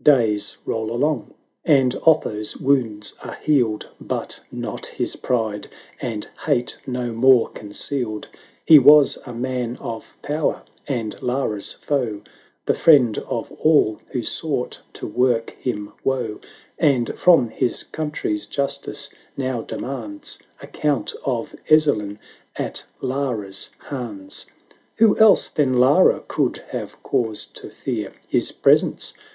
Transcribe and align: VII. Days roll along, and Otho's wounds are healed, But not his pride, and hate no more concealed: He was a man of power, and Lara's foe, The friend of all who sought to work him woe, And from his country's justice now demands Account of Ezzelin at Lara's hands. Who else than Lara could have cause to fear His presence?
VII. 0.00 0.04
Days 0.14 0.56
roll 0.64 0.90
along, 0.90 1.34
and 1.62 1.94
Otho's 2.06 2.56
wounds 2.56 3.12
are 3.22 3.34
healed, 3.34 3.90
But 4.00 4.40
not 4.50 4.86
his 4.86 5.14
pride, 5.14 5.68
and 6.00 6.26
hate 6.46 6.78
no 6.86 7.12
more 7.12 7.50
concealed: 7.50 8.28
He 8.64 8.78
was 8.78 9.18
a 9.26 9.34
man 9.34 9.76
of 9.76 10.14
power, 10.22 10.62
and 10.88 11.20
Lara's 11.20 11.74
foe, 11.74 12.22
The 12.64 12.72
friend 12.72 13.18
of 13.28 13.52
all 13.52 14.00
who 14.12 14.22
sought 14.22 14.80
to 14.94 15.06
work 15.06 15.50
him 15.50 15.92
woe, 16.02 16.40
And 16.78 17.12
from 17.18 17.50
his 17.50 17.82
country's 17.82 18.46
justice 18.46 19.10
now 19.36 19.60
demands 19.60 20.38
Account 20.62 21.12
of 21.26 21.54
Ezzelin 21.68 22.18
at 22.56 22.86
Lara's 23.02 23.68
hands. 23.90 24.46
Who 24.96 25.18
else 25.18 25.48
than 25.48 25.78
Lara 25.78 26.24
could 26.26 26.64
have 26.68 27.02
cause 27.02 27.44
to 27.52 27.68
fear 27.68 28.14
His 28.26 28.50
presence? 28.50 29.12